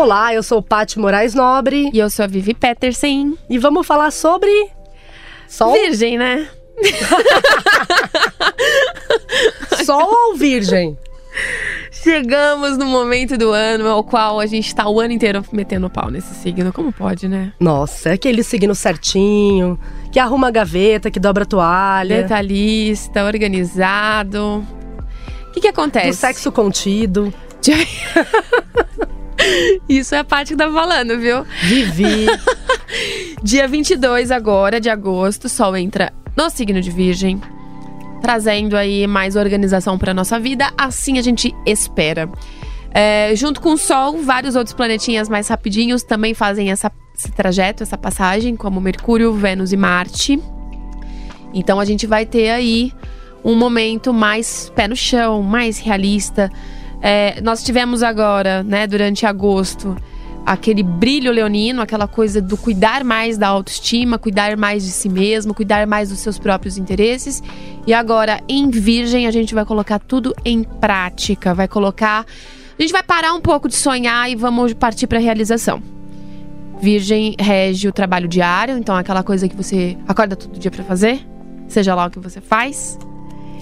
[0.00, 3.36] Olá, eu sou Paty Moraes Nobre E eu sou a Vivi Peterson.
[3.50, 4.50] e vamos falar sobre
[5.46, 6.48] sol, Virgem, né?
[9.84, 10.96] sol ou virgem?
[11.92, 16.10] Chegamos no momento do ano ao qual a gente tá o ano inteiro metendo pau
[16.10, 16.72] nesse signo.
[16.72, 17.52] Como pode, né?
[17.60, 19.78] Nossa, é aquele signo certinho,
[20.10, 24.66] que arruma a gaveta, que dobra a toalha, Detalhista, organizado.
[25.46, 26.08] O que que acontece?
[26.08, 27.30] do sexo contido.
[29.88, 31.44] Isso é a parte que tá falando, viu?
[31.62, 32.26] Vivi.
[33.42, 37.40] Dia 22 agora de agosto, Sol entra no signo de Virgem,
[38.20, 40.70] trazendo aí mais organização para nossa vida.
[40.76, 42.28] Assim a gente espera.
[42.92, 47.82] É, junto com o Sol, vários outros planetinhas mais rapidinhos também fazem essa, esse trajeto,
[47.82, 50.40] essa passagem, como Mercúrio, Vênus e Marte.
[51.54, 52.92] Então a gente vai ter aí
[53.44, 56.50] um momento mais pé no chão, mais realista.
[57.02, 59.96] É, nós tivemos agora, né, durante agosto,
[60.44, 65.54] aquele brilho leonino, aquela coisa do cuidar mais da autoestima, cuidar mais de si mesmo,
[65.54, 67.42] cuidar mais dos seus próprios interesses.
[67.86, 72.26] E agora, em Virgem, a gente vai colocar tudo em prática, vai colocar.
[72.78, 75.82] A gente vai parar um pouco de sonhar e vamos partir para a realização.
[76.80, 80.82] Virgem rege o trabalho diário, então é aquela coisa que você acorda todo dia para
[80.82, 81.20] fazer,
[81.68, 82.98] seja lá o que você faz.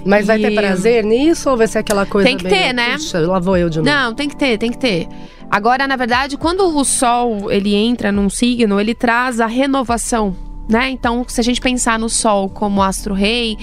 [0.09, 2.93] Mas vai ter prazer nisso ou vai ser aquela coisa Tem que meio, ter, né?
[2.95, 3.91] Puxa, lá vou eu de novo.
[3.91, 5.07] Não, tem que ter, tem que ter.
[5.51, 10.37] Agora, na verdade, quando o Sol ele entra num signo, ele traz a renovação,
[10.69, 10.91] né?
[10.91, 13.57] Então, se a gente pensar no Sol como astro-rei,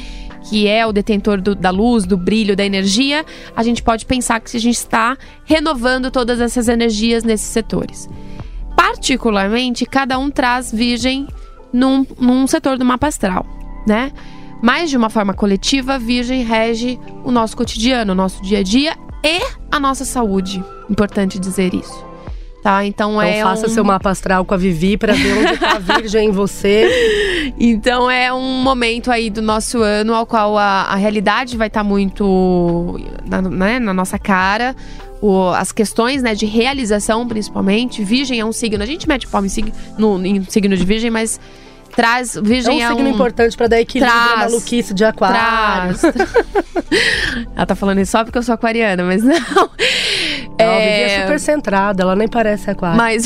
[0.49, 3.25] que é o detentor do- da luz, do brilho, da energia,
[3.55, 8.07] a gente pode pensar que a gente está renovando todas essas energias nesses setores.
[8.75, 11.27] Particularmente, cada um traz Virgem
[11.73, 13.45] num, num setor do mapa astral,
[13.87, 14.11] né?
[14.61, 18.63] Mas de uma forma coletiva, a Virgem rege o nosso cotidiano, o nosso dia a
[18.63, 19.39] dia e
[19.71, 20.63] a nossa saúde.
[20.89, 22.03] Importante dizer isso.
[22.63, 22.83] Tá?
[22.83, 23.69] Então, Então é faça um...
[23.69, 26.89] seu mapa astral com a Vivi pra ver onde tá a virgem em você.
[27.59, 31.83] Então é um momento aí do nosso ano ao qual a, a realidade vai estar
[31.83, 34.75] muito na, né, na nossa cara.
[35.55, 38.03] As questões né, de realização, principalmente.
[38.03, 38.81] Virgem é um signo.
[38.83, 41.39] A gente mete palma em, sig- no, em signo de virgem, mas
[41.95, 42.35] traz.
[42.35, 44.51] É Virgem um signo importante pra dar equilíbrio à Traz.
[44.51, 45.97] maluquice de aquário.
[45.97, 46.15] Traz.
[47.55, 49.35] Ela tá falando isso só porque eu sou aquariana, mas não.
[49.35, 49.69] Não,
[50.57, 52.97] é É, super centrada, ela nem parece aquário.
[52.97, 53.25] Mas,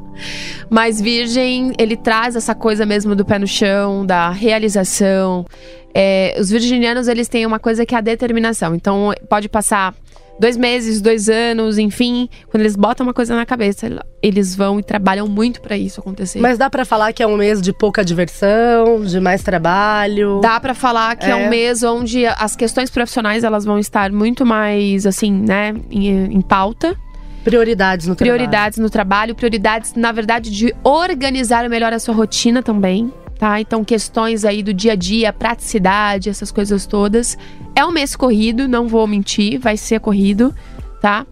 [0.68, 5.46] mas Virgem, ele traz essa coisa mesmo do pé no chão, da realização.
[5.94, 8.74] É, os virginianos, eles têm uma coisa que é a determinação.
[8.74, 9.94] Então, pode passar
[10.40, 12.28] dois meses, dois anos, enfim.
[12.50, 13.86] Quando eles botam uma coisa na cabeça,
[14.22, 16.40] eles vão e trabalham muito pra isso acontecer.
[16.40, 20.40] Mas dá pra falar que é um mês de pouca diversão, de mais trabalho.
[20.42, 21.30] Dá pra falar que é.
[21.30, 21.36] É.
[21.36, 26.40] um mês onde as questões profissionais elas vão estar muito mais assim, né, em, em
[26.40, 26.96] pauta.
[27.44, 33.10] Prioridades no prioridades no trabalho, prioridades, na verdade, de organizar melhor a sua rotina também,
[33.38, 33.58] tá?
[33.60, 37.38] Então, questões aí do dia a dia, praticidade, essas coisas todas.
[37.80, 40.54] É um mês corrido, não vou mentir, vai ser corrido,
[41.00, 41.24] tá?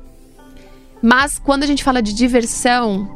[1.02, 3.06] Mas quando a gente fala de diversão,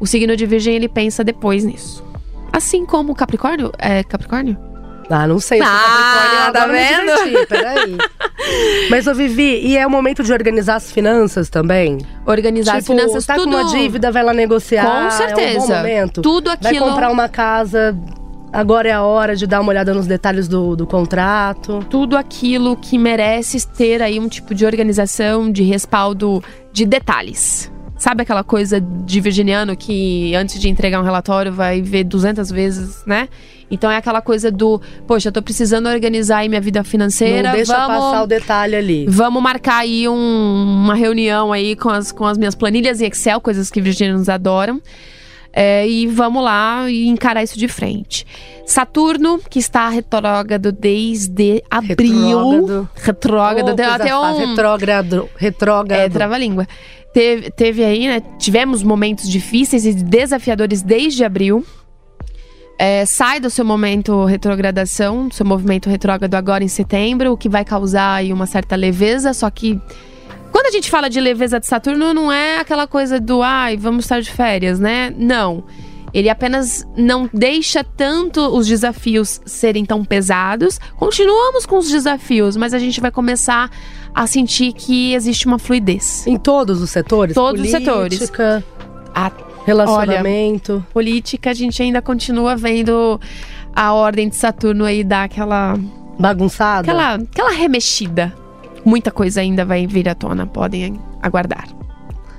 [0.00, 2.02] o signo de Virgem ele pensa depois nisso.
[2.50, 4.56] Assim como o Capricórnio, é Capricórnio?
[5.10, 5.58] Ah, não sei.
[5.58, 5.68] se Ah,
[6.14, 7.24] Capricórnio tá agora me vendo?
[7.24, 7.98] diverti, Peraí.
[8.88, 11.98] Mas, ô Vivi, e é o momento de organizar as finanças também?
[12.24, 14.86] Organizar as tipo, finanças, tá tudo com uma dívida, vai lá negociar.
[14.86, 15.76] Com É um bom certeza.
[15.76, 16.22] momento.
[16.22, 17.94] Tudo Vai aquilo comprar uma casa,
[18.52, 21.84] agora é a hora de dar uma olhada nos detalhes do, do contrato.
[21.88, 26.42] tudo aquilo que merece ter aí um tipo de organização, de respaldo
[26.72, 27.70] de detalhes.
[27.96, 33.02] Sabe aquela coisa de virginiano que antes de entregar um relatório vai ver 200 vezes,
[33.06, 33.28] né?
[33.70, 37.56] Então é aquela coisa do, poxa, eu tô precisando organizar aí minha vida financeira, não
[37.56, 39.06] deixa vamos passar o detalhe ali.
[39.06, 40.14] Vamos marcar aí um-
[40.82, 44.80] uma reunião aí com as, com as minhas planilhas em Excel, coisas que virginianos adoram.
[45.52, 48.24] É, e vamos lá e encarar isso de frente.
[48.64, 51.98] Saturno, que está retrógrado desde abril.
[51.98, 52.88] Retrógrado.
[52.94, 53.76] Retrógrado.
[53.76, 54.38] Tem coisa até um.
[54.50, 55.28] Retrógrado.
[55.36, 56.00] Retrógrado.
[56.00, 56.68] É, trava-língua.
[57.12, 58.22] Teve, teve aí, né?
[58.38, 61.64] Tivemos momentos difíceis e desafiadores desde abril.
[62.80, 67.46] é, sai do seu momento retrogradação, do seu movimento retrógrado agora em setembro, o que
[67.46, 69.78] vai causar aí uma certa leveza, só que
[70.70, 74.20] a gente fala de leveza de Saturno, não é aquela coisa do ai, vamos estar
[74.20, 75.12] de férias, né?
[75.16, 75.64] Não.
[76.14, 80.78] Ele apenas não deixa tanto os desafios serem tão pesados.
[80.96, 83.70] Continuamos com os desafios, mas a gente vai começar
[84.14, 86.26] a sentir que existe uma fluidez.
[86.26, 87.34] Em todos os setores?
[87.34, 88.32] Todos os Política, setores.
[89.14, 89.30] A
[89.66, 90.84] Relacionamento.
[90.92, 93.20] política, a gente ainda continua vendo
[93.74, 95.76] a ordem de Saturno aí dar aquela
[96.18, 96.80] bagunçada?
[96.80, 98.32] aquela, aquela remexida.
[98.84, 101.68] Muita coisa ainda vai vir à tona, podem aguardar.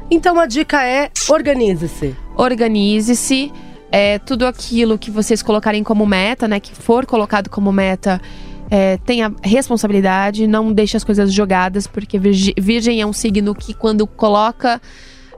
[0.10, 2.16] Então a dica é organize-se.
[2.36, 3.52] Organize-se.
[3.94, 6.60] É, tudo aquilo que vocês colocarem como meta, né?
[6.60, 8.22] Que for colocado como meta,
[8.70, 14.08] é, tenha responsabilidade, não deixe as coisas jogadas, porque Virgem é um signo que quando
[14.08, 14.82] coloca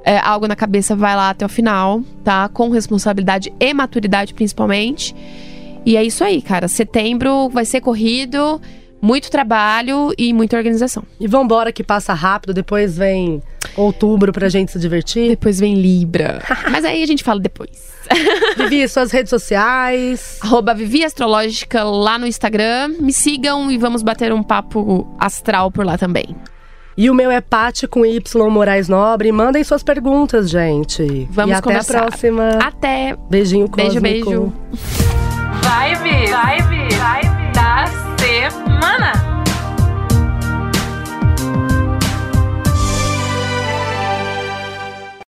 [0.03, 2.47] é, algo na cabeça vai lá até o final, tá?
[2.47, 5.15] Com responsabilidade e maturidade, principalmente.
[5.85, 6.67] E é isso aí, cara.
[6.67, 8.61] Setembro vai ser corrido,
[9.03, 11.03] muito trabalho e muita organização.
[11.19, 13.43] E vambora que passa rápido, depois vem
[13.75, 15.31] outubro pra gente se divertir.
[15.31, 16.41] Depois vem Libra.
[16.71, 17.91] Mas aí a gente fala depois.
[18.55, 20.39] Vivi, suas redes sociais.
[20.41, 22.95] Arroba Vivi Astrológica lá no Instagram.
[23.01, 26.33] Me sigam e vamos bater um papo astral por lá também.
[26.95, 29.33] E o meu é Pati com Y Moraes Nobre.
[29.33, 31.27] Mandem suas perguntas, gente.
[31.29, 31.97] Vamos e até conversar.
[31.97, 32.49] a próxima.
[32.61, 33.17] Até!
[33.29, 34.29] Beijinho Beijo, cósmico.
[34.29, 34.53] beijo.
[35.61, 36.72] Vibe, vibe, vibe
[38.83, 39.22] da semana.